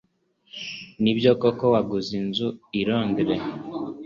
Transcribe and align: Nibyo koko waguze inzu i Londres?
Nibyo 1.01 1.31
koko 1.41 1.65
waguze 1.73 2.11
inzu 2.21 2.47
i 2.79 2.81
Londres? 2.87 3.43